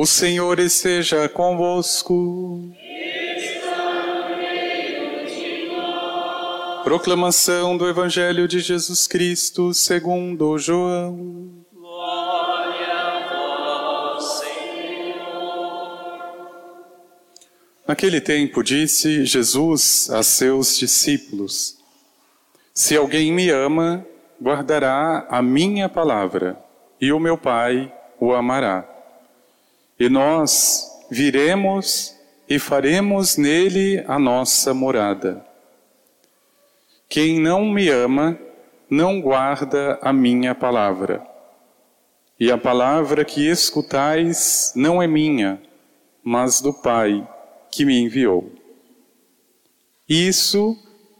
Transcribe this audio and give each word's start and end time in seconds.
O 0.00 0.06
Senhor 0.06 0.60
esteja 0.60 1.28
convosco. 1.28 2.70
Proclamação 6.84 7.76
do 7.76 7.88
Evangelho 7.88 8.46
de 8.46 8.60
Jesus 8.60 9.08
Cristo 9.08 9.74
segundo 9.74 10.56
João. 10.56 11.64
Glória 11.74 12.94
a 12.94 13.28
vós, 13.28 14.24
Senhor. 14.38 15.18
Naquele 17.84 18.20
tempo 18.20 18.62
disse 18.62 19.24
Jesus 19.24 20.08
a 20.10 20.22
seus 20.22 20.78
discípulos: 20.78 21.76
Se 22.72 22.96
alguém 22.96 23.32
me 23.32 23.50
ama, 23.50 24.06
guardará 24.40 25.26
a 25.28 25.42
minha 25.42 25.88
palavra, 25.88 26.56
e 27.00 27.10
o 27.12 27.18
meu 27.18 27.36
Pai 27.36 27.92
o 28.20 28.32
amará. 28.32 28.97
E 29.98 30.08
nós 30.08 30.86
viremos 31.10 32.14
e 32.48 32.58
faremos 32.58 33.36
nele 33.36 34.02
a 34.06 34.18
nossa 34.18 34.72
morada. 34.72 35.44
Quem 37.08 37.40
não 37.40 37.64
me 37.64 37.88
ama, 37.88 38.38
não 38.88 39.20
guarda 39.20 39.98
a 40.00 40.12
minha 40.12 40.54
palavra. 40.54 41.26
E 42.38 42.52
a 42.52 42.56
palavra 42.56 43.24
que 43.24 43.48
escutais 43.48 44.72
não 44.76 45.02
é 45.02 45.06
minha, 45.06 45.60
mas 46.22 46.60
do 46.60 46.72
Pai 46.72 47.26
que 47.70 47.84
me 47.84 47.98
enviou. 47.98 48.52
Isso 50.08 50.76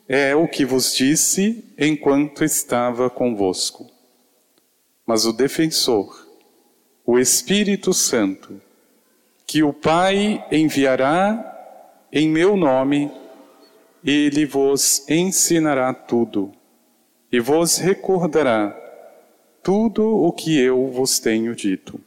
é 0.09 0.34
o 0.34 0.46
que 0.46 0.65
vos 0.65 0.95
disse 0.95 1.65
enquanto 1.76 2.45
estava 2.45 3.10
convosco. 3.10 3.90
Mas 5.04 5.26
o 5.26 5.32
defensor, 5.32 6.26
o 7.04 7.18
Espírito 7.18 7.92
Santo, 7.92 8.60
que 9.48 9.62
o 9.62 9.73
Pai 9.73 10.45
enviará 10.52 11.43
em 12.12 12.29
meu 12.29 12.54
nome, 12.54 13.10
ele 14.05 14.45
vos 14.45 15.09
ensinará 15.09 15.95
tudo 15.95 16.52
e 17.32 17.40
vos 17.40 17.79
recordará 17.79 18.79
tudo 19.63 20.05
o 20.07 20.30
que 20.32 20.60
eu 20.60 20.88
vos 20.88 21.18
tenho 21.18 21.57
dito. 21.57 21.99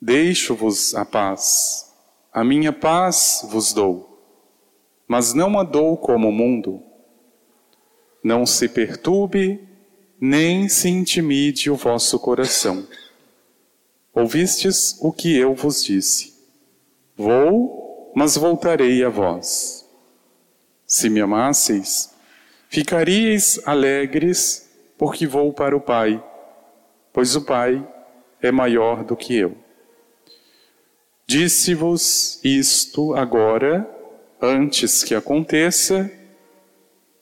Deixo-vos 0.00 0.92
a 0.96 1.04
paz, 1.04 1.94
a 2.32 2.42
minha 2.42 2.72
paz 2.72 3.46
vos 3.48 3.72
dou, 3.72 4.20
mas 5.06 5.34
não 5.34 5.56
a 5.56 5.62
dou 5.62 5.96
como 5.96 6.30
o 6.30 6.32
mundo. 6.32 6.82
Não 8.24 8.44
se 8.44 8.68
perturbe, 8.68 9.60
nem 10.20 10.68
se 10.68 10.88
intimide 10.88 11.70
o 11.70 11.76
vosso 11.76 12.18
coração. 12.18 12.84
Ouvistes 14.14 14.96
o 15.00 15.12
que 15.12 15.36
eu 15.36 15.54
vos 15.54 15.82
disse. 15.82 16.34
Vou, 17.16 18.12
mas 18.14 18.36
voltarei 18.36 19.02
a 19.02 19.08
vós. 19.08 19.84
Se 20.86 21.10
me 21.10 21.20
amasseis, 21.20 22.14
ficaríeis 22.68 23.60
alegres, 23.66 24.70
porque 24.96 25.26
vou 25.26 25.52
para 25.52 25.76
o 25.76 25.80
Pai, 25.80 26.22
pois 27.12 27.34
o 27.34 27.42
Pai 27.42 27.84
é 28.40 28.52
maior 28.52 29.02
do 29.02 29.16
que 29.16 29.34
eu. 29.36 29.56
Disse-vos 31.26 32.38
isto 32.44 33.14
agora, 33.16 33.88
antes 34.40 35.02
que 35.02 35.14
aconteça, 35.14 36.08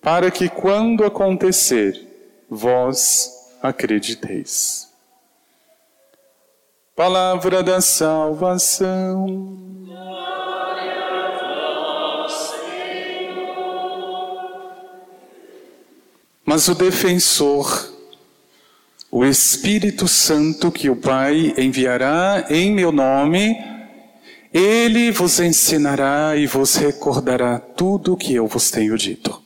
para 0.02 0.30
que 0.30 0.48
quando 0.48 1.04
acontecer, 1.04 2.44
vós 2.50 3.30
acrediteis. 3.62 4.91
Palavra 6.94 7.62
da 7.62 7.80
salvação. 7.80 9.24
Glória 9.86 10.92
Senhor. 12.28 13.82
Mas 16.44 16.68
o 16.68 16.74
defensor, 16.74 17.90
o 19.10 19.24
Espírito 19.24 20.06
Santo 20.06 20.70
que 20.70 20.90
o 20.90 20.96
Pai 20.96 21.54
enviará 21.56 22.44
em 22.50 22.70
meu 22.70 22.92
nome, 22.92 23.56
ele 24.52 25.10
vos 25.12 25.40
ensinará 25.40 26.36
e 26.36 26.46
vos 26.46 26.76
recordará 26.76 27.58
tudo 27.58 28.12
o 28.12 28.16
que 28.18 28.34
eu 28.34 28.46
vos 28.46 28.70
tenho 28.70 28.98
dito. 28.98 29.42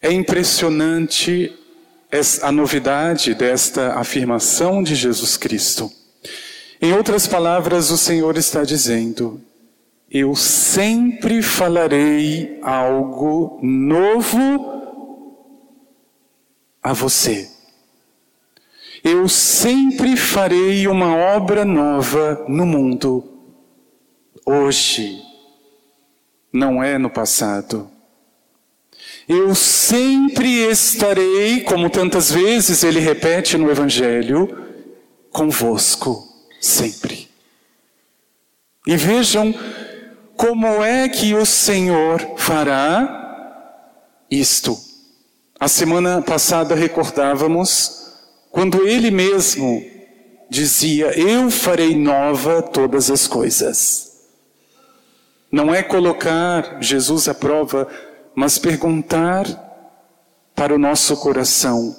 É 0.00 0.12
impressionante 0.12 1.52
a 2.42 2.52
novidade 2.52 3.34
desta 3.34 3.94
afirmação 3.94 4.82
de 4.84 4.94
Jesus 4.94 5.36
Cristo. 5.36 5.90
Em 6.80 6.92
outras 6.92 7.26
palavras, 7.26 7.90
o 7.90 7.98
Senhor 7.98 8.36
está 8.36 8.62
dizendo: 8.62 9.40
Eu 10.08 10.36
sempre 10.36 11.42
falarei 11.42 12.60
algo 12.62 13.58
novo 13.62 14.74
a 16.80 16.92
você. 16.92 17.50
Eu 19.02 19.28
sempre 19.28 20.16
farei 20.16 20.86
uma 20.86 21.16
obra 21.16 21.64
nova 21.64 22.44
no 22.48 22.64
mundo. 22.64 23.24
Hoje, 24.46 25.20
não 26.52 26.80
é 26.80 26.96
no 26.96 27.10
passado. 27.10 27.90
Eu 29.28 29.54
sempre 29.54 30.70
estarei, 30.70 31.62
como 31.62 31.88
tantas 31.88 32.30
vezes 32.30 32.84
ele 32.84 33.00
repete 33.00 33.56
no 33.56 33.70
Evangelho, 33.70 34.64
convosco, 35.30 36.28
sempre. 36.60 37.28
E 38.86 38.96
vejam 38.96 39.54
como 40.36 40.84
é 40.84 41.08
que 41.08 41.34
o 41.34 41.46
Senhor 41.46 42.34
fará 42.36 43.22
isto. 44.30 44.78
A 45.58 45.68
semana 45.68 46.20
passada 46.20 46.74
recordávamos 46.74 48.12
quando 48.50 48.86
ele 48.86 49.10
mesmo 49.10 49.82
dizia: 50.50 51.18
Eu 51.18 51.50
farei 51.50 51.96
nova 51.96 52.60
todas 52.60 53.10
as 53.10 53.26
coisas. 53.26 54.12
Não 55.50 55.74
é 55.74 55.82
colocar 55.82 56.78
Jesus 56.82 57.28
à 57.28 57.34
prova 57.34 57.88
mas 58.34 58.58
perguntar 58.58 59.46
para 60.54 60.74
o 60.74 60.78
nosso 60.78 61.16
coração: 61.16 61.94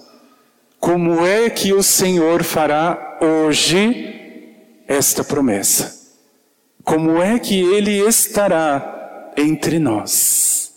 como 0.79 1.25
é 1.25 1.49
que 1.49 1.73
o 1.73 1.81
Senhor 1.81 2.43
fará 2.43 3.19
hoje 3.21 4.83
esta 4.87 5.23
promessa? 5.23 6.03
Como 6.83 7.21
é 7.21 7.39
que 7.39 7.59
Ele 7.59 7.97
estará 8.07 9.33
entre 9.37 9.79
nós? 9.79 10.73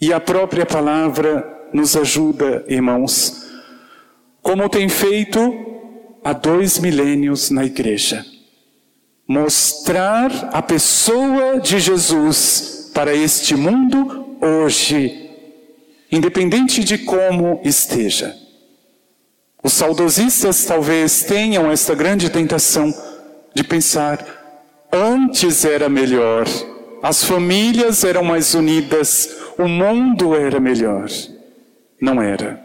E 0.00 0.12
a 0.12 0.20
própria 0.20 0.66
palavra 0.66 1.68
nos 1.72 1.96
ajuda, 1.96 2.64
irmãos, 2.68 3.46
como 4.42 4.68
tem 4.68 4.88
feito 4.88 5.40
há 6.22 6.32
dois 6.32 6.78
milênios 6.78 7.50
na 7.50 7.64
igreja. 7.64 8.24
Mostrar 9.28 10.50
a 10.52 10.60
pessoa 10.60 11.60
de 11.60 11.78
Jesus 11.80 12.75
para 12.96 13.14
este 13.14 13.54
mundo 13.54 14.38
hoje, 14.40 15.28
independente 16.10 16.82
de 16.82 16.96
como 16.96 17.60
esteja. 17.62 18.34
Os 19.62 19.74
saudosistas 19.74 20.64
talvez 20.64 21.22
tenham 21.24 21.70
esta 21.70 21.94
grande 21.94 22.30
tentação 22.30 22.94
de 23.54 23.62
pensar: 23.62 24.24
antes 24.90 25.66
era 25.66 25.90
melhor, 25.90 26.46
as 27.02 27.22
famílias 27.22 28.02
eram 28.02 28.24
mais 28.24 28.54
unidas, 28.54 29.28
o 29.58 29.68
mundo 29.68 30.34
era 30.34 30.58
melhor. 30.58 31.06
Não 32.00 32.22
era. 32.22 32.64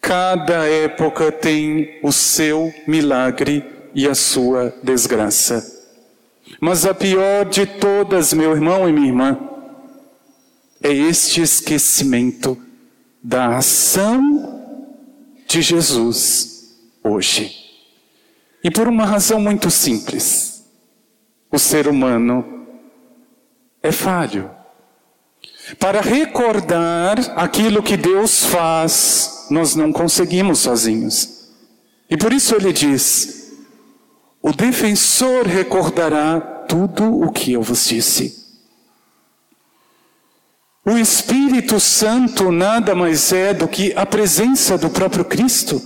Cada 0.00 0.68
época 0.68 1.32
tem 1.32 1.98
o 2.00 2.12
seu 2.12 2.72
milagre 2.86 3.64
e 3.92 4.06
a 4.06 4.14
sua 4.14 4.72
desgraça. 4.84 5.73
Mas 6.66 6.86
a 6.86 6.94
pior 6.94 7.44
de 7.44 7.66
todas, 7.66 8.32
meu 8.32 8.52
irmão 8.52 8.88
e 8.88 8.92
minha 8.92 9.08
irmã, 9.08 9.38
é 10.82 10.90
este 10.90 11.42
esquecimento 11.42 12.56
da 13.22 13.58
ação 13.58 14.62
de 15.46 15.60
Jesus 15.60 16.74
hoje. 17.02 17.54
E 18.64 18.70
por 18.70 18.88
uma 18.88 19.04
razão 19.04 19.38
muito 19.38 19.70
simples: 19.70 20.64
o 21.52 21.58
ser 21.58 21.86
humano 21.86 22.66
é 23.82 23.92
falho. 23.92 24.50
Para 25.78 26.00
recordar 26.00 27.18
aquilo 27.36 27.82
que 27.82 27.98
Deus 27.98 28.42
faz, 28.46 29.48
nós 29.50 29.76
não 29.76 29.92
conseguimos 29.92 30.60
sozinhos. 30.60 31.50
E 32.08 32.16
por 32.16 32.32
isso 32.32 32.54
ele 32.54 32.72
diz: 32.72 33.52
o 34.40 34.50
defensor 34.50 35.46
recordará 35.46 36.53
tudo 36.68 37.20
o 37.22 37.32
que 37.32 37.52
eu 37.52 37.62
vos 37.62 37.86
disse. 37.86 38.44
O 40.84 40.98
Espírito 40.98 41.80
Santo 41.80 42.52
nada 42.52 42.94
mais 42.94 43.32
é 43.32 43.54
do 43.54 43.66
que 43.66 43.94
a 43.96 44.04
presença 44.04 44.76
do 44.76 44.90
próprio 44.90 45.24
Cristo 45.24 45.80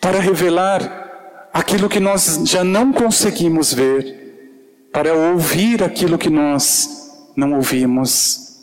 para 0.00 0.20
revelar 0.20 1.50
aquilo 1.52 1.88
que 1.88 2.00
nós 2.00 2.40
já 2.44 2.64
não 2.64 2.92
conseguimos 2.92 3.74
ver, 3.74 4.88
para 4.92 5.12
ouvir 5.12 5.82
aquilo 5.82 6.16
que 6.16 6.30
nós 6.30 6.88
não 7.36 7.54
ouvimos, 7.54 8.58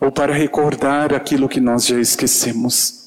ou 0.00 0.10
para 0.10 0.34
recordar 0.34 1.14
aquilo 1.14 1.48
que 1.48 1.60
nós 1.60 1.86
já 1.86 2.00
esquecemos. 2.00 3.03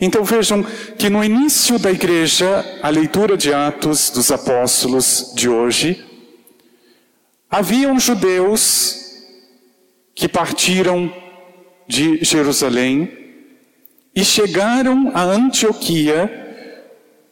Então 0.00 0.24
vejam 0.24 0.64
que 0.98 1.08
no 1.08 1.24
início 1.24 1.78
da 1.78 1.90
igreja, 1.90 2.64
a 2.82 2.88
leitura 2.88 3.36
de 3.36 3.52
Atos 3.52 4.10
dos 4.10 4.30
Apóstolos 4.30 5.32
de 5.34 5.48
hoje, 5.48 6.04
haviam 7.50 7.98
judeus 7.98 8.98
que 10.14 10.28
partiram 10.28 11.12
de 11.86 12.22
Jerusalém 12.22 13.10
e 14.14 14.24
chegaram 14.24 15.10
a 15.14 15.22
Antioquia, 15.22 16.28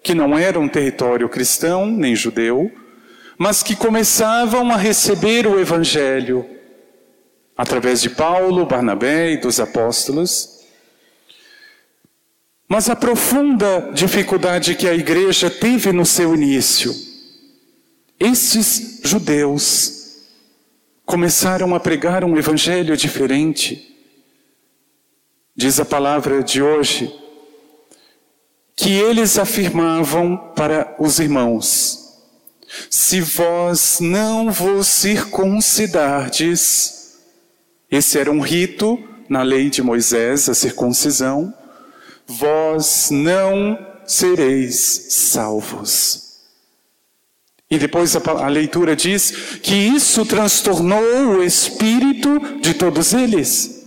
que 0.03 0.15
não 0.15 0.39
era 0.39 0.59
um 0.59 0.69
território 0.69 1.29
cristão 1.29 1.87
nem 1.87 2.15
judeu, 2.15 2.71
mas 3.37 3.63
que 3.63 3.77
começavam 3.77 4.71
a 4.71 4.77
receber 4.77 5.47
o 5.47 5.59
evangelho 5.59 6.49
através 7.57 8.01
de 8.01 8.11
Paulo, 8.11 8.67
Barnabé 8.67 9.33
e 9.33 9.37
dos 9.37 9.59
apóstolos. 9.59 10.56
Mas 12.69 12.91
a 12.91 12.97
profunda 12.97 13.93
dificuldade 13.95 14.75
que 14.75 14.89
a 14.89 14.95
igreja 14.95 15.49
teve 15.49 15.93
no 15.93 16.05
seu 16.05 16.35
início, 16.35 16.93
esses 18.19 19.01
judeus 19.05 20.17
começaram 21.05 21.73
a 21.75 21.81
pregar 21.81 22.25
um 22.25 22.37
evangelho 22.37 22.97
diferente. 22.97 23.95
Diz 25.55 25.79
a 25.79 25.85
palavra 25.85 26.43
de 26.43 26.61
hoje 26.61 27.15
que 28.75 28.91
eles 28.91 29.39
afirmavam 29.39 30.37
para 30.57 30.97
os 30.99 31.21
irmãos: 31.21 32.19
se 32.91 33.21
vós 33.21 33.99
não 34.01 34.51
vos 34.51 34.89
circuncidardes, 34.89 37.21
esse 37.89 38.19
era 38.19 38.33
um 38.33 38.41
rito 38.41 38.99
na 39.29 39.43
lei 39.43 39.71
de 39.71 39.83
Moisés, 39.83 40.49
a 40.49 40.55
circuncisão 40.55 41.55
vós 42.27 43.09
não 43.11 43.79
sereis 44.05 45.07
salvos. 45.11 46.27
E 47.71 47.79
depois 47.79 48.15
a, 48.15 48.21
a, 48.21 48.49
leitura 48.49 48.95
diz 48.95 49.59
que 49.63 49.75
isso 49.75 50.25
transtornou 50.25 51.37
o 51.37 51.43
espírito 51.43 52.61
de 52.61 52.75
todos 52.75 53.13
eles. 53.13 53.85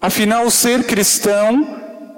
Afinal, 0.00 0.48
ser 0.50 0.84
cristão 0.84 1.66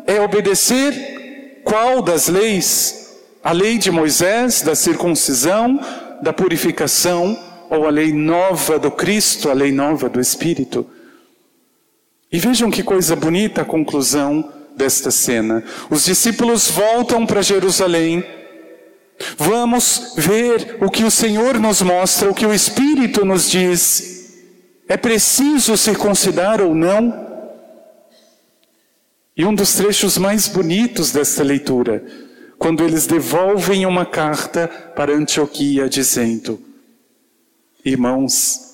é 0.06 0.20
obedecer 0.20 1.60
qual 1.64 2.02
das 2.02 2.28
leis? 2.28 3.16
A 3.42 3.52
lei 3.52 3.78
de 3.78 3.90
Moisés, 3.90 4.62
da 4.62 4.74
circuncisão, 4.74 5.80
da 6.22 6.32
purificação, 6.32 7.36
ou 7.70 7.86
a 7.86 7.90
lei 7.90 8.12
nova 8.12 8.78
do 8.78 8.90
Cristo, 8.90 9.48
a 9.50 9.54
lei 9.54 9.72
nova 9.72 10.08
do 10.08 10.20
Espírito? 10.20 10.86
E 12.30 12.38
vejam 12.38 12.70
que 12.70 12.82
coisa 12.82 13.16
bonita 13.16 13.62
a 13.62 13.64
conclusão 13.64 14.48
desta 14.76 15.10
cena. 15.10 15.62
Os 15.90 16.04
discípulos 16.04 16.70
voltam 16.70 17.26
para 17.26 17.42
Jerusalém. 17.42 18.24
Vamos 19.36 20.14
ver 20.16 20.78
o 20.80 20.90
que 20.90 21.04
o 21.04 21.10
Senhor 21.10 21.58
nos 21.58 21.82
mostra, 21.82 22.30
o 22.30 22.34
que 22.34 22.46
o 22.46 22.52
Espírito 22.52 23.24
nos 23.24 23.50
diz. 23.50 24.12
É 24.88 24.96
preciso 24.96 25.76
circuncidar 25.76 26.60
ou 26.60 26.74
não? 26.74 27.30
E 29.36 29.44
um 29.44 29.54
dos 29.54 29.74
trechos 29.74 30.18
mais 30.18 30.48
bonitos 30.48 31.10
desta 31.10 31.42
leitura, 31.42 32.04
quando 32.58 32.84
eles 32.84 33.06
devolvem 33.06 33.86
uma 33.86 34.04
carta 34.04 34.68
para 34.94 35.14
Antioquia 35.14 35.88
dizendo: 35.88 36.60
Irmãos, 37.84 38.71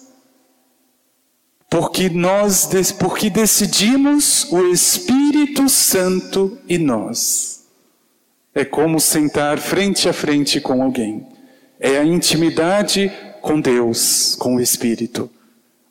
porque 1.71 2.09
nós 2.09 2.69
porque 2.99 3.29
decidimos 3.29 4.51
o 4.51 4.67
Espírito 4.69 5.69
Santo 5.69 6.59
e 6.69 6.79
nós. 6.79 7.67
É 8.55 8.65
como 8.65 8.99
sentar 8.99 9.59
frente 9.59 10.09
a 10.09 10.13
frente 10.13 10.61
com 10.61 10.83
alguém. 10.83 11.27
É 11.79 11.99
a 11.99 12.05
intimidade 12.05 13.13
com 13.43 13.61
Deus, 13.61 14.35
com 14.37 14.57
o 14.57 14.61
Espírito. 14.61 15.31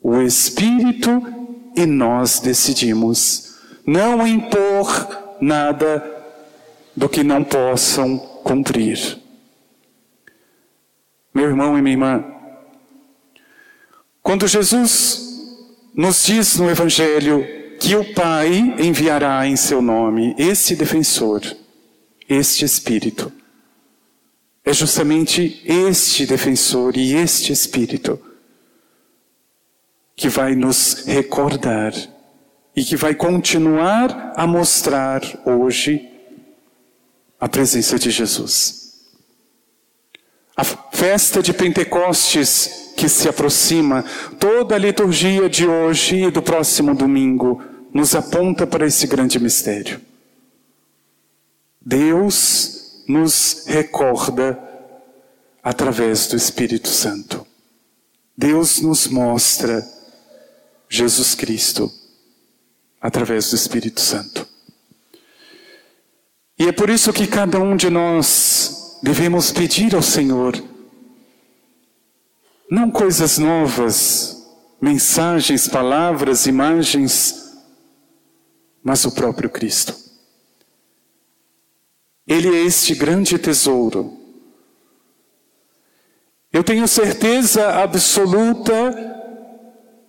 O 0.02 0.20
Espírito 0.20 1.22
e 1.76 1.86
nós 1.86 2.40
decidimos 2.40 3.56
não 3.86 4.26
impor 4.26 5.36
nada 5.40 6.04
do 6.94 7.08
que 7.08 7.22
não 7.22 7.44
possam 7.44 8.18
cumprir. 8.18 9.18
Meu 11.32 11.46
irmão 11.46 11.78
e 11.78 11.82
minha 11.82 11.94
irmã, 11.94 12.24
quando 14.20 14.46
Jesus 14.48 15.27
nos 15.98 16.24
diz 16.26 16.56
no 16.58 16.70
Evangelho 16.70 17.44
que 17.80 17.96
o 17.96 18.14
Pai 18.14 18.76
enviará 18.78 19.44
em 19.48 19.56
seu 19.56 19.82
nome 19.82 20.32
esse 20.38 20.76
defensor, 20.76 21.42
este 22.28 22.64
Espírito. 22.64 23.32
É 24.64 24.72
justamente 24.72 25.60
este 25.66 26.24
defensor 26.24 26.96
e 26.96 27.14
este 27.14 27.52
Espírito 27.52 28.20
que 30.14 30.28
vai 30.28 30.54
nos 30.54 31.04
recordar 31.04 31.92
e 32.76 32.84
que 32.84 32.94
vai 32.94 33.12
continuar 33.16 34.34
a 34.36 34.46
mostrar 34.46 35.20
hoje 35.44 36.08
a 37.40 37.48
presença 37.48 37.98
de 37.98 38.12
Jesus. 38.12 38.87
A 40.58 40.64
festa 40.64 41.40
de 41.40 41.52
Pentecostes 41.52 42.92
que 42.96 43.08
se 43.08 43.28
aproxima, 43.28 44.04
toda 44.40 44.74
a 44.74 44.78
liturgia 44.78 45.48
de 45.48 45.64
hoje 45.64 46.24
e 46.24 46.30
do 46.32 46.42
próximo 46.42 46.96
domingo 46.96 47.62
nos 47.94 48.12
aponta 48.16 48.66
para 48.66 48.84
esse 48.84 49.06
grande 49.06 49.38
mistério. 49.38 50.00
Deus 51.80 53.04
nos 53.06 53.66
recorda 53.68 54.58
através 55.62 56.26
do 56.26 56.34
Espírito 56.34 56.88
Santo. 56.88 57.46
Deus 58.36 58.80
nos 58.80 59.06
mostra 59.06 59.88
Jesus 60.88 61.36
Cristo 61.36 61.88
através 63.00 63.50
do 63.50 63.54
Espírito 63.54 64.00
Santo. 64.00 64.44
E 66.58 66.66
é 66.66 66.72
por 66.72 66.90
isso 66.90 67.12
que 67.12 67.28
cada 67.28 67.60
um 67.60 67.76
de 67.76 67.88
nós 67.88 68.77
devemos 69.02 69.50
pedir 69.50 69.94
ao 69.94 70.02
Senhor 70.02 70.62
não 72.70 72.90
coisas 72.90 73.38
novas, 73.38 74.46
mensagens, 74.80 75.66
palavras, 75.66 76.46
imagens, 76.46 77.56
mas 78.82 79.04
o 79.04 79.12
próprio 79.12 79.48
Cristo. 79.48 79.96
Ele 82.26 82.54
é 82.54 82.62
este 82.64 82.94
grande 82.94 83.38
tesouro. 83.38 84.16
Eu 86.52 86.62
tenho 86.62 86.86
certeza 86.86 87.82
absoluta 87.82 88.74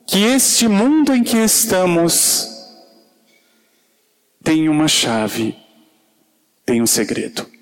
que 0.05 0.23
este 0.23 0.67
mundo 0.67 1.13
em 1.13 1.23
que 1.23 1.37
estamos 1.37 2.47
tem 4.43 4.67
uma 4.67 4.87
chave, 4.87 5.55
tem 6.65 6.81
um 6.81 6.87
segredo. 6.87 7.58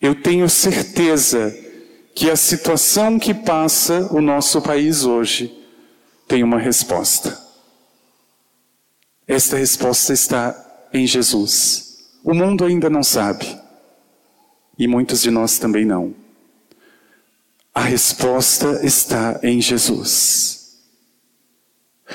Eu 0.00 0.14
tenho 0.20 0.48
certeza 0.48 1.54
que 2.14 2.30
a 2.30 2.36
situação 2.36 3.18
que 3.18 3.34
passa 3.34 4.08
o 4.12 4.20
nosso 4.20 4.60
país 4.62 5.04
hoje 5.04 5.54
tem 6.26 6.42
uma 6.42 6.58
resposta. 6.58 7.38
Esta 9.26 9.56
resposta 9.56 10.12
está 10.12 10.88
em 10.92 11.06
Jesus. 11.06 12.08
O 12.22 12.34
mundo 12.34 12.64
ainda 12.64 12.88
não 12.88 13.02
sabe. 13.02 13.60
E 14.78 14.86
muitos 14.86 15.22
de 15.22 15.30
nós 15.30 15.58
também 15.58 15.84
não. 15.84 16.14
A 17.74 17.82
resposta 17.82 18.80
está 18.84 19.38
em 19.42 19.60
Jesus. 19.60 20.56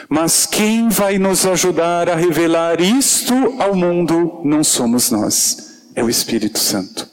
Mas 0.09 0.45
quem 0.45 0.89
vai 0.89 1.17
nos 1.17 1.45
ajudar 1.45 2.09
a 2.09 2.15
revelar 2.15 2.79
isto 2.81 3.33
ao 3.61 3.75
mundo 3.75 4.41
não 4.43 4.63
somos 4.63 5.11
nós, 5.11 5.89
é 5.93 6.03
o 6.03 6.09
Espírito 6.09 6.59
Santo. 6.59 7.09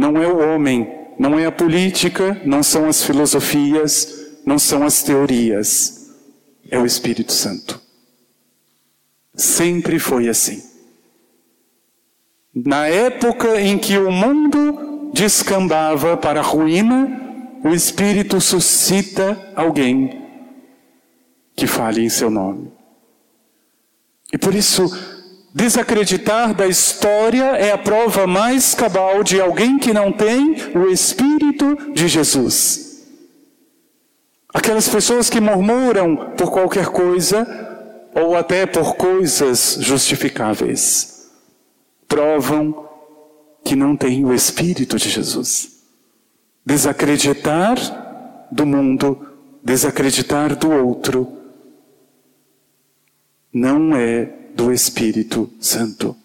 Não 0.00 0.16
é 0.22 0.26
o 0.26 0.38
homem 0.38 1.00
não 1.20 1.38
é 1.38 1.44
a 1.44 1.52
política, 1.52 2.40
não 2.46 2.62
são 2.62 2.88
as 2.88 3.04
filosofias, 3.04 4.40
não 4.46 4.58
são 4.58 4.84
as 4.84 5.02
teorias. 5.02 6.14
É 6.70 6.78
o 6.78 6.86
Espírito 6.86 7.30
Santo. 7.30 7.78
Sempre 9.34 9.98
foi 9.98 10.30
assim. 10.30 10.62
Na 12.54 12.86
época 12.86 13.60
em 13.60 13.76
que 13.76 13.98
o 13.98 14.10
mundo 14.10 15.10
descambava 15.12 16.16
para 16.16 16.40
a 16.40 16.42
ruína, 16.42 17.60
o 17.62 17.68
Espírito 17.68 18.40
suscita 18.40 19.52
alguém 19.54 20.26
que 21.54 21.66
fale 21.66 22.02
em 22.02 22.08
seu 22.08 22.30
nome. 22.30 22.72
E 24.32 24.38
por 24.38 24.54
isso, 24.54 24.88
Desacreditar 25.52 26.54
da 26.54 26.68
história 26.68 27.56
é 27.56 27.72
a 27.72 27.78
prova 27.78 28.26
mais 28.26 28.72
cabal 28.72 29.24
de 29.24 29.40
alguém 29.40 29.78
que 29.78 29.92
não 29.92 30.12
tem 30.12 30.54
o 30.76 30.88
Espírito 30.88 31.92
de 31.92 32.06
Jesus. 32.06 33.08
Aquelas 34.54 34.88
pessoas 34.88 35.28
que 35.28 35.40
murmuram 35.40 36.34
por 36.36 36.52
qualquer 36.52 36.86
coisa 36.86 37.46
ou 38.14 38.36
até 38.36 38.66
por 38.66 38.96
coisas 38.96 39.78
justificáveis, 39.80 41.30
provam 42.08 42.88
que 43.64 43.76
não 43.76 43.96
têm 43.96 44.24
o 44.24 44.34
Espírito 44.34 44.96
de 44.96 45.08
Jesus. 45.08 45.80
Desacreditar 46.64 47.76
do 48.50 48.66
mundo, 48.66 49.26
desacreditar 49.62 50.56
do 50.56 50.70
outro, 50.70 51.28
não 53.52 53.94
é 53.96 54.39
do 54.54 54.72
Espírito 54.72 55.50
Santo. 55.60 56.16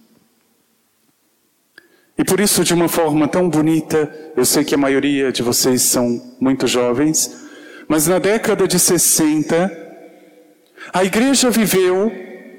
E 2.18 2.24
por 2.24 2.40
isso, 2.40 2.64
de 2.64 2.74
uma 2.74 2.88
forma 2.88 3.28
tão 3.28 3.50
bonita, 3.50 4.32
eu 4.36 4.46
sei 4.46 4.64
que 4.64 4.74
a 4.74 4.78
maioria 4.78 5.32
de 5.32 5.44
vocês 5.44 5.82
são 5.82 6.22
muito 6.40 6.66
jovens, 6.66 7.46
mas 7.88 8.08
na 8.08 8.20
década 8.20 8.68
de 8.68 8.80
60, 8.80 9.72
a 10.94 11.04
igreja 11.04 11.50
viveu 11.50 12.12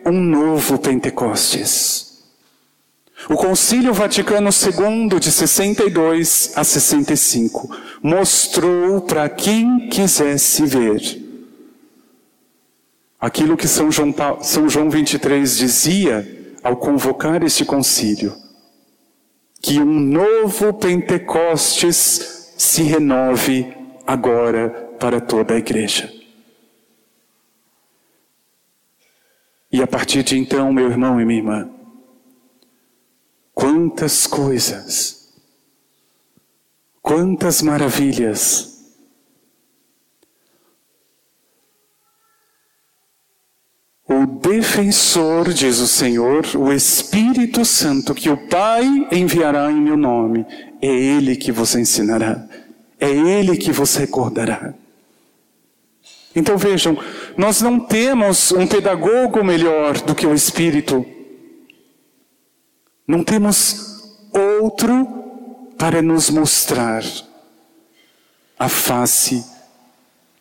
um 0.04 0.20
novo 0.20 0.78
Pentecostes. 0.78 2.06
O 3.30 3.34
Concílio 3.34 3.94
Vaticano 3.94 4.50
II, 4.50 5.18
de 5.18 5.32
62 5.32 6.52
a 6.54 6.62
65, 6.62 7.74
mostrou 8.02 9.00
para 9.00 9.28
quem 9.28 9.88
quisesse 9.88 10.64
ver 10.66 11.25
aquilo 13.20 13.56
que 13.56 13.68
São 13.68 13.90
João, 13.90 14.14
São 14.42 14.68
João 14.68 14.90
23 14.90 15.56
dizia 15.56 16.54
ao 16.62 16.76
convocar 16.76 17.42
este 17.42 17.64
concílio: 17.64 18.34
que 19.60 19.80
um 19.80 20.00
novo 20.00 20.74
Pentecostes 20.74 22.52
se 22.56 22.82
renove 22.82 23.74
agora 24.06 24.70
para 24.98 25.20
toda 25.20 25.54
a 25.54 25.58
igreja. 25.58 26.12
E 29.70 29.82
a 29.82 29.86
partir 29.86 30.22
de 30.22 30.38
então, 30.38 30.72
meu 30.72 30.88
irmão 30.88 31.20
e 31.20 31.24
minha 31.24 31.40
irmã, 31.40 31.70
quantas 33.52 34.26
coisas, 34.26 35.34
quantas 37.02 37.60
maravilhas, 37.60 38.75
O 44.08 44.24
defensor, 44.24 45.52
diz 45.52 45.80
o 45.80 45.88
Senhor, 45.88 46.46
o 46.54 46.72
Espírito 46.72 47.64
Santo, 47.64 48.14
que 48.14 48.30
o 48.30 48.36
Pai 48.36 48.84
enviará 49.10 49.70
em 49.70 49.80
meu 49.80 49.96
nome, 49.96 50.46
é 50.80 50.86
Ele 50.86 51.34
que 51.34 51.50
vos 51.50 51.74
ensinará, 51.74 52.46
é 53.00 53.10
Ele 53.10 53.56
que 53.56 53.72
vos 53.72 53.96
recordará. 53.96 54.74
Então 56.36 56.56
vejam, 56.56 56.96
nós 57.36 57.60
não 57.62 57.80
temos 57.80 58.52
um 58.52 58.66
pedagogo 58.66 59.42
melhor 59.42 60.00
do 60.02 60.14
que 60.14 60.26
o 60.26 60.34
Espírito. 60.34 61.04
Não 63.08 63.24
temos 63.24 64.04
outro 64.60 65.08
para 65.76 66.00
nos 66.00 66.30
mostrar 66.30 67.02
a 68.58 68.68
face 68.68 69.44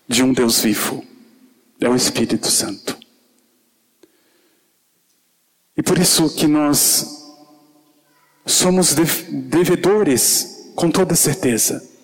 de 0.07 0.21
um 0.21 0.33
Deus 0.33 0.61
vivo. 0.61 1.03
É 1.79 1.89
o 1.89 1.95
Espírito 1.95 2.47
Santo. 2.47 3.04
E 5.77 5.83
por 5.83 5.97
isso 5.97 6.33
que 6.35 6.47
nós 6.47 7.35
somos 8.45 8.95
devedores, 8.95 10.71
com 10.75 10.89
toda 10.89 11.15
certeza 11.15 11.95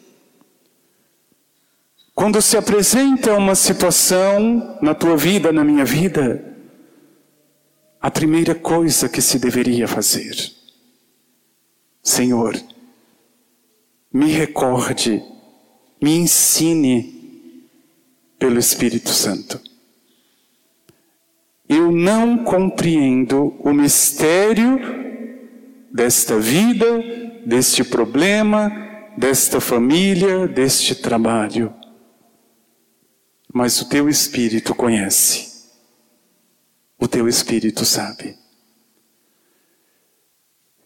quando 2.21 2.41
se 2.41 2.57
apresenta 2.57 3.33
uma 3.33 3.55
situação 3.55 4.77
na 4.81 4.93
tua 4.93 5.17
vida, 5.17 5.51
na 5.51 5.63
minha 5.63 5.85
vida, 5.85 6.55
a 7.99 8.11
primeira 8.11 8.53
coisa 8.53 9.07
que 9.07 9.21
se 9.21 9.39
deveria 9.39 9.87
fazer, 9.87 10.35
Senhor, 12.03 12.55
me 14.13 14.31
recorde, 14.31 15.23
me 16.01 16.15
ensine 16.17 17.67
pelo 18.37 18.59
Espírito 18.59 19.09
Santo. 19.09 19.59
Eu 21.71 21.91
não 21.91 22.43
compreendo 22.43 23.55
o 23.59 23.73
mistério 23.73 24.79
desta 25.93 26.37
vida, 26.37 26.85
deste 27.45 27.83
problema, 27.83 28.69
desta 29.17 29.61
família, 29.61 30.47
deste 30.47 30.95
trabalho 30.95 31.73
mas 33.53 33.81
o 33.81 33.89
teu 33.89 34.07
espírito 34.07 34.73
conhece. 34.73 35.69
O 36.97 37.07
teu 37.07 37.27
espírito 37.27 37.83
sabe. 37.83 38.37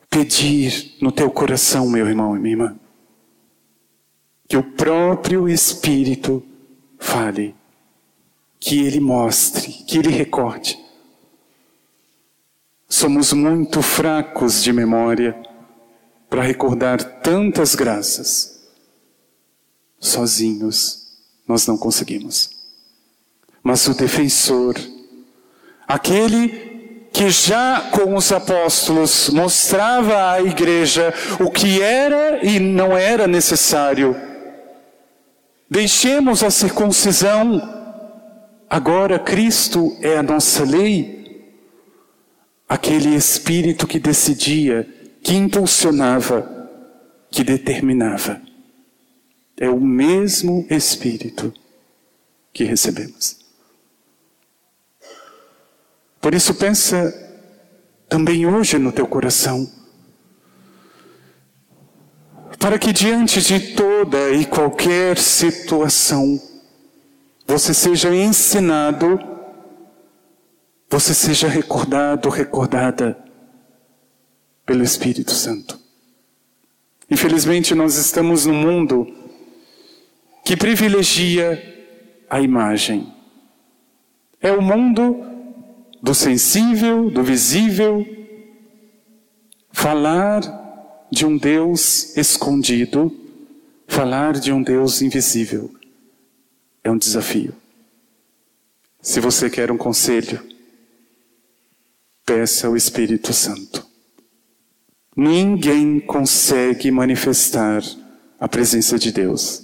Pedir 0.10 0.96
no 1.02 1.12
teu 1.12 1.30
coração, 1.30 1.90
meu 1.90 2.08
irmão 2.08 2.36
e 2.36 2.40
minha 2.40 2.54
irmã, 2.54 2.80
que 4.48 4.56
o 4.56 4.64
próprio 4.64 5.50
Espírito 5.50 6.44
fale, 6.98 7.54
que 8.60 8.86
ele 8.86 9.00
mostre, 9.00 9.72
que 9.88 9.98
ele 9.98 10.10
recorde. 10.10 10.80
Somos 12.88 13.34
muito 13.34 13.82
fracos 13.82 14.64
de 14.64 14.72
memória 14.72 15.36
para 16.30 16.42
recordar 16.42 17.04
tantas 17.22 17.76
graças. 17.76 18.68
Sozinhos 20.00 21.18
nós 21.48 21.68
não 21.68 21.78
conseguimos 21.78 22.56
mas 23.66 23.88
o 23.88 23.96
defensor, 23.96 24.76
aquele 25.88 27.08
que 27.12 27.32
já 27.32 27.90
com 27.90 28.16
os 28.16 28.32
apóstolos 28.32 29.30
mostrava 29.30 30.34
à 30.34 30.40
igreja 30.40 31.12
o 31.40 31.50
que 31.50 31.82
era 31.82 32.46
e 32.46 32.60
não 32.60 32.96
era 32.96 33.26
necessário. 33.26 34.16
Deixemos 35.68 36.44
a 36.44 36.52
circuncisão, 36.52 37.60
agora 38.70 39.20
Cristo 39.20 39.96
é 40.02 40.18
a 40.18 40.24
nossa 40.24 40.64
lei. 40.64 41.16
Aquele 42.68 43.16
espírito 43.16 43.86
que 43.86 44.00
decidia, 44.00 44.84
que 45.22 45.36
impulsionava, 45.36 46.70
que 47.30 47.44
determinava. 47.44 48.42
É 49.58 49.70
o 49.70 49.80
mesmo 49.80 50.66
espírito 50.70 51.54
que 52.52 52.64
recebemos. 52.64 53.38
Por 56.20 56.34
isso 56.34 56.56
pensa 56.56 57.14
também 58.10 58.46
hoje 58.48 58.80
no 58.80 58.92
teu 58.92 59.06
coração. 59.06 59.70
Para 62.58 62.80
que 62.80 62.92
diante 62.92 63.42
de 63.42 63.76
toda 63.76 64.32
e 64.32 64.46
qualquer 64.46 65.18
situação, 65.20 66.42
você 67.46 67.74
seja 67.74 68.14
ensinado, 68.16 69.20
você 70.90 71.14
seja 71.14 71.48
recordado, 71.48 72.30
recordada 72.30 73.18
pelo 74.66 74.84
Espírito 74.84 75.32
Santo. 75.32 75.80
Infelizmente, 77.10 77.76
nós 77.76 77.98
estamos 77.98 78.46
num 78.46 78.56
mundo 78.56 79.08
que 80.44 80.58
privilegia 80.58 81.62
a 82.30 82.42
imagem. 82.42 83.14
É 84.42 84.52
o 84.52 84.62
mundo 84.62 85.24
do 86.02 86.14
sensível, 86.14 87.10
do 87.10 87.24
visível, 87.24 88.06
falar 89.72 90.42
de 91.12 91.26
um 91.26 91.38
Deus 91.38 92.16
escondido, 92.18 93.12
falar 93.88 94.34
de 94.34 94.52
um 94.52 94.62
Deus 94.62 95.02
invisível. 95.02 95.72
É 96.86 96.92
um 96.92 97.00
desafio. 97.00 97.52
Se 99.02 99.20
você 99.20 99.50
quer 99.50 99.72
um 99.72 99.78
conselho, 99.78 100.40
peça 102.24 102.68
ao 102.68 102.78
Espírito 102.78 103.34
Santo. 103.34 103.84
Ninguém 105.18 106.00
consegue 106.00 106.92
manifestar 106.92 107.82
a 108.40 108.48
presença 108.48 109.00
de 109.00 109.12
Deus 109.12 109.64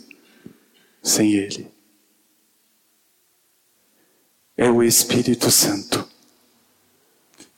sem 1.03 1.33
Ele. 1.33 1.67
É 4.57 4.71
o 4.71 4.81
Espírito 4.81 5.51
Santo 5.51 6.09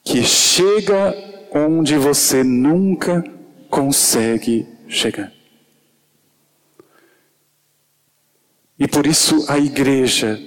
que 0.03 0.24
chega 0.24 1.15
onde 1.53 1.98
você 1.98 2.43
nunca 2.43 3.24
consegue 3.70 4.67
chegar. 4.89 5.32
E 8.84 8.88
por 8.90 9.08
isso 9.08 9.46
a 9.50 9.58
igreja, 9.58 10.38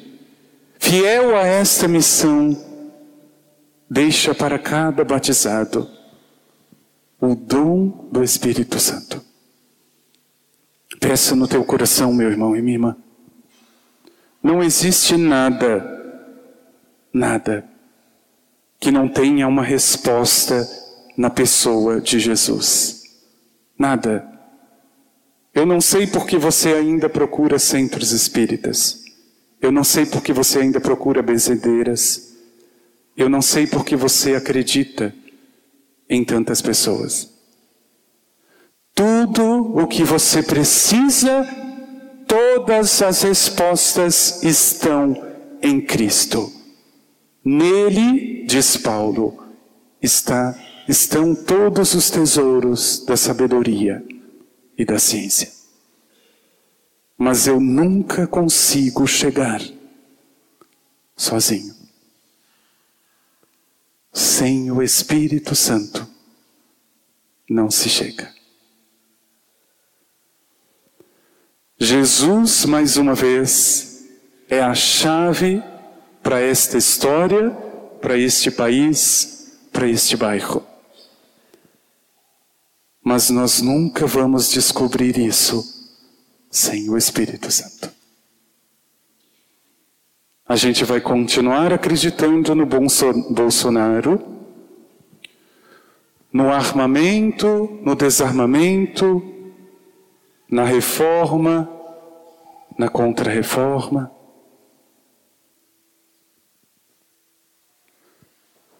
fiel 0.78 1.34
a 1.34 1.46
esta 1.46 1.88
missão, 1.88 2.54
deixa 3.88 4.34
para 4.34 4.58
cada 4.58 5.02
batizado 5.06 5.88
o 7.18 7.34
dom 7.34 8.10
do 8.12 8.22
Espírito 8.22 8.78
Santo. 8.78 9.24
Peça 11.00 11.34
no 11.34 11.48
teu 11.48 11.64
coração, 11.64 12.12
meu 12.12 12.30
irmão 12.30 12.54
e 12.54 12.60
minha 12.60 12.74
irmã. 12.74 12.96
Não 14.42 14.62
existe 14.62 15.16
nada, 15.16 16.28
nada, 17.10 17.66
que 18.78 18.90
não 18.90 19.08
tenha 19.08 19.48
uma 19.48 19.62
resposta 19.62 20.68
na 21.16 21.30
pessoa 21.30 22.02
de 22.02 22.20
Jesus. 22.20 23.02
Nada. 23.78 24.35
Eu 25.56 25.64
não 25.64 25.80
sei 25.80 26.06
por 26.06 26.26
que 26.26 26.36
você 26.36 26.74
ainda 26.74 27.08
procura 27.08 27.58
centros 27.58 28.12
espíritas. 28.12 29.02
Eu 29.58 29.72
não 29.72 29.82
sei 29.82 30.04
por 30.04 30.22
que 30.22 30.30
você 30.30 30.58
ainda 30.58 30.78
procura 30.78 31.22
benzedeiras. 31.22 32.36
Eu 33.16 33.30
não 33.30 33.40
sei 33.40 33.66
por 33.66 33.82
que 33.82 33.96
você 33.96 34.34
acredita 34.34 35.14
em 36.10 36.22
tantas 36.22 36.60
pessoas. 36.60 37.30
Tudo 38.94 39.74
o 39.78 39.86
que 39.86 40.04
você 40.04 40.42
precisa, 40.42 41.48
todas 42.28 43.00
as 43.00 43.22
respostas 43.22 44.42
estão 44.42 45.16
em 45.62 45.80
Cristo. 45.80 46.52
Nele, 47.42 48.44
diz 48.46 48.76
Paulo, 48.76 49.42
está, 50.02 50.54
estão 50.86 51.34
todos 51.34 51.94
os 51.94 52.10
tesouros 52.10 53.02
da 53.06 53.16
sabedoria 53.16 54.04
e 54.76 54.84
da 54.84 54.98
ciência. 54.98 55.52
Mas 57.16 57.46
eu 57.46 57.58
nunca 57.58 58.26
consigo 58.26 59.06
chegar 59.06 59.62
sozinho. 61.16 61.74
Sem 64.12 64.70
o 64.70 64.82
Espírito 64.82 65.54
Santo, 65.54 66.06
não 67.48 67.70
se 67.70 67.88
chega. 67.88 68.34
Jesus, 71.78 72.64
mais 72.64 72.96
uma 72.96 73.14
vez, 73.14 74.06
é 74.48 74.60
a 74.62 74.74
chave 74.74 75.62
para 76.22 76.40
esta 76.40 76.78
história, 76.78 77.50
para 78.00 78.16
este 78.16 78.50
país, 78.50 79.58
para 79.72 79.88
este 79.88 80.16
bairro. 80.16 80.66
Mas 83.08 83.30
nós 83.30 83.62
nunca 83.62 84.04
vamos 84.04 84.50
descobrir 84.50 85.16
isso 85.16 85.94
sem 86.50 86.90
o 86.90 86.96
Espírito 86.96 87.48
Santo. 87.52 87.88
A 90.44 90.56
gente 90.56 90.84
vai 90.84 91.00
continuar 91.00 91.72
acreditando 91.72 92.52
no 92.52 92.66
Bolsonaro, 92.66 94.20
no 96.32 96.52
armamento, 96.52 97.78
no 97.80 97.94
desarmamento, 97.94 99.22
na 100.50 100.64
reforma, 100.64 101.70
na 102.76 102.88
contra-reforma. 102.88 104.10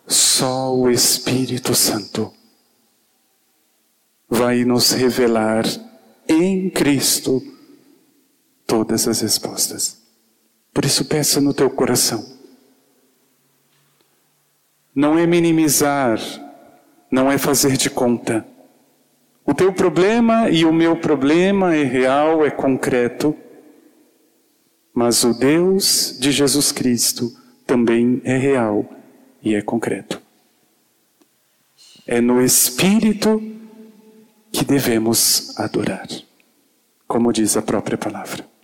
Só 0.05 0.75
o 0.75 0.91
Espírito 0.91 1.77
Santo 1.77 2.36
vai 4.29 4.65
nos 4.65 4.93
revelar 4.93 5.65
em 6.29 6.69
Cristo 6.71 7.43
todas 8.67 9.07
as 9.07 9.21
respostas. 9.21 10.03
Por 10.73 10.85
isso, 10.85 11.05
peça 11.05 11.41
no 11.41 11.55
teu 11.55 11.71
coração. 11.71 12.25
Não 14.95 15.19
é 15.19 15.27
minimizar, 15.27 16.19
não 17.11 17.31
é 17.31 17.39
fazer 17.39 17.77
de 17.77 17.89
conta. 17.89 18.47
O 19.45 19.55
teu 19.55 19.73
problema 19.73 20.51
e 20.51 20.65
o 20.65 20.73
meu 20.73 20.97
problema 20.97 21.75
é 21.75 21.85
real, 21.85 22.45
é 22.45 22.51
concreto, 22.51 23.37
mas 24.93 25.23
o 25.23 25.33
Deus 25.33 26.17
de 26.19 26.33
Jesus 26.33 26.73
Cristo 26.73 27.31
também 27.67 28.21
é 28.25 28.37
real 28.37 28.85
e 29.43 29.55
é 29.55 29.63
concreto. 29.63 30.21
É 32.07 32.21
no 32.21 32.43
Espírito 32.43 33.56
que 34.57 34.65
devemos 34.65 35.53
adorar, 35.61 36.09
como 37.07 37.31
diz 37.31 37.59
a 37.59 37.63
própria 37.63 37.99
palavra. 37.99 38.56